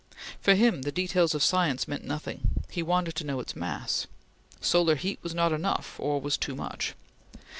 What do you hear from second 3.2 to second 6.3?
know its mass. Solar heat was not enough, or